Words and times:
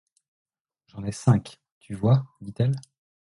J'en 0.87 1.03
ai 1.05 1.11
cinq, 1.11 1.59
tu 1.79 1.93
vois, 1.93 2.25
dit-elle. 2.41 2.73